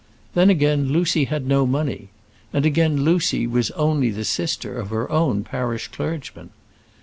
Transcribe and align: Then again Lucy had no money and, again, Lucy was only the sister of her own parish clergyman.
Then 0.33 0.49
again 0.49 0.87
Lucy 0.89 1.25
had 1.25 1.45
no 1.45 1.67
money 1.67 2.09
and, 2.51 2.65
again, 2.65 3.03
Lucy 3.03 3.45
was 3.45 3.69
only 3.77 4.09
the 4.09 4.25
sister 4.25 4.79
of 4.79 4.89
her 4.89 5.07
own 5.11 5.43
parish 5.43 5.89
clergyman. 5.89 6.49